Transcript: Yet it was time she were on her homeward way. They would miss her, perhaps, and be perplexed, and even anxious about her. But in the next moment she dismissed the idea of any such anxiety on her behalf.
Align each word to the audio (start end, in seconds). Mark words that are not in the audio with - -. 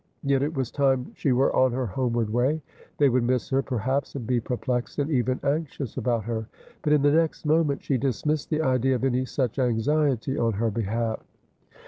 Yet 0.23 0.41
it 0.41 0.55
was 0.55 0.71
time 0.71 1.11
she 1.13 1.31
were 1.31 1.55
on 1.55 1.73
her 1.73 1.85
homeward 1.85 2.31
way. 2.31 2.59
They 2.97 3.07
would 3.07 3.21
miss 3.23 3.49
her, 3.51 3.61
perhaps, 3.61 4.15
and 4.15 4.25
be 4.25 4.39
perplexed, 4.39 4.97
and 4.97 5.11
even 5.11 5.39
anxious 5.43 5.95
about 5.95 6.23
her. 6.23 6.47
But 6.81 6.93
in 6.93 7.03
the 7.03 7.11
next 7.11 7.45
moment 7.45 7.83
she 7.83 7.99
dismissed 7.99 8.49
the 8.49 8.63
idea 8.63 8.95
of 8.95 9.03
any 9.03 9.25
such 9.25 9.59
anxiety 9.59 10.39
on 10.39 10.53
her 10.53 10.71
behalf. 10.71 11.23